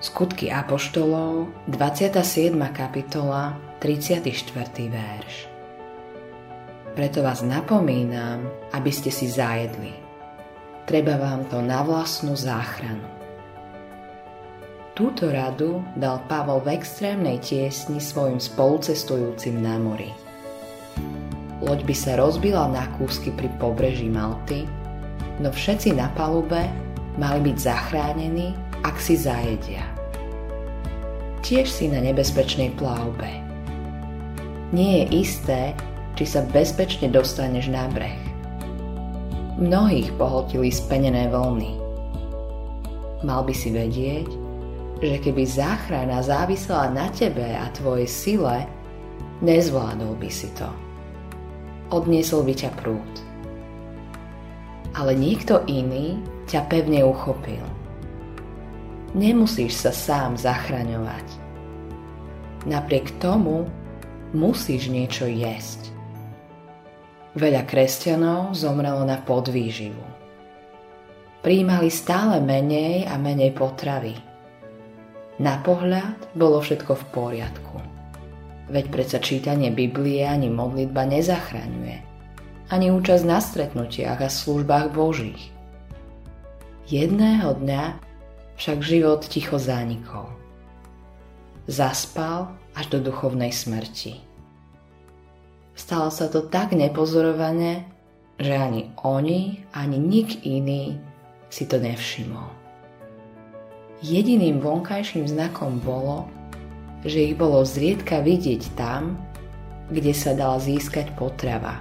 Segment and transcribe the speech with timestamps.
[0.00, 2.56] Skutky Apoštolov, 27.
[2.72, 3.52] kapitola,
[3.84, 4.24] 34.
[4.88, 5.34] verš.
[6.96, 9.92] Preto vás napomínam, aby ste si zajedli.
[10.88, 13.04] Treba vám to na vlastnú záchranu.
[14.96, 20.16] Túto radu dal Pavol v extrémnej tiesni svojim spolucestujúcim na mori.
[21.60, 24.64] Loď by sa rozbila na kúsky pri pobreží Malty,
[25.44, 26.72] no všetci na palube
[27.20, 29.86] mali byť zachránení, ak si zajedia.
[31.46, 33.30] Tiež si na nebezpečnej plavbe.
[34.74, 35.78] Nie je isté,
[36.18, 38.18] či sa bezpečne dostaneš na breh.
[39.62, 41.78] Mnohých pohltili spenené vlny.
[43.22, 44.26] Mal by si vedieť,
[44.98, 48.66] že keby záchrana závisela na tebe a tvojej sile,
[49.38, 50.66] nezvládol by si to.
[51.94, 53.14] Odniesol by ťa prúd.
[54.98, 56.18] Ale niekto iný
[56.50, 57.79] ťa pevne uchopil.
[59.10, 61.26] Nemusíš sa sám zachraňovať.
[62.70, 63.66] Napriek tomu
[64.30, 65.90] musíš niečo jesť.
[67.34, 70.02] Veľa kresťanov zomrelo na podvýživu.
[71.42, 74.14] Príjmali stále menej a menej potravy.
[75.42, 77.76] Na pohľad bolo všetko v poriadku.
[78.70, 81.98] Veď predsa čítanie Biblie ani modlitba nezachraňuje.
[82.70, 85.50] Ani účasť na stretnutiach a službách Božích.
[86.86, 88.09] Jedného dňa
[88.60, 90.28] však život ticho zanikol.
[91.64, 94.20] Zaspal až do duchovnej smrti.
[95.72, 97.88] Stalo sa to tak nepozorovane,
[98.36, 101.00] že ani oni, ani nik iný
[101.48, 102.52] si to nevšimol.
[104.04, 106.28] Jediným vonkajším znakom bolo,
[107.00, 109.16] že ich bolo zriedka vidieť tam,
[109.88, 111.80] kde sa dala získať potrava.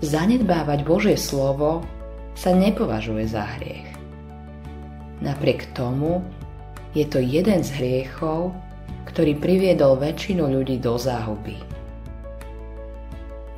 [0.00, 1.84] Zanedbávať Božie slovo
[2.32, 3.92] sa nepovažuje za hriech.
[5.22, 6.18] Napriek tomu
[6.98, 8.50] je to jeden z hriechov,
[9.06, 11.56] ktorý priviedol väčšinu ľudí do záhuby.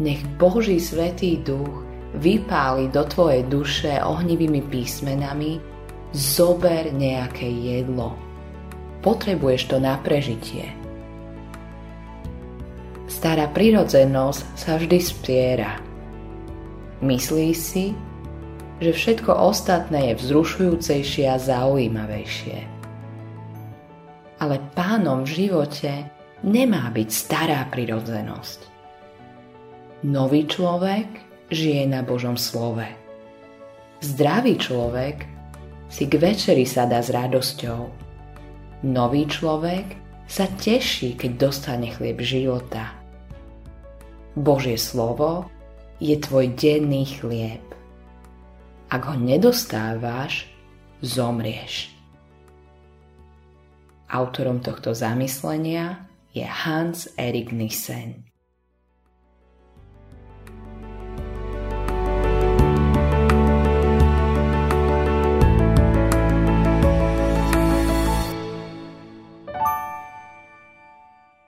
[0.05, 1.83] Nech Boží Svetý Duch
[2.21, 5.59] vypáli do tvojej duše ohnivými písmenami,
[6.15, 8.15] zober nejaké jedlo.
[9.03, 10.71] Potrebuješ to na prežitie.
[13.11, 15.78] Stará prirodzenosť sa vždy spiera.
[17.03, 17.97] Myslí si,
[18.84, 22.59] že všetko ostatné je vzrušujúcejšie a zaujímavejšie.
[24.45, 26.05] Ale pánom v živote
[26.45, 28.61] nemá byť stará prirodzenosť.
[30.05, 31.09] Nový človek
[31.49, 32.84] žije na Božom slove.
[34.05, 35.25] Zdravý človek
[35.89, 37.89] si k večeri sa dá s radosťou.
[38.84, 39.97] Nový človek
[40.28, 42.93] sa teší, keď dostane chlieb života.
[44.37, 45.49] Božie slovo
[46.05, 47.65] je tvoj denný chlieb.
[48.94, 50.47] Ak ho nedostávaš,
[51.03, 51.91] zomrieš.
[54.06, 58.22] Autorom tohto zamyslenia je Hans Erik Nissen.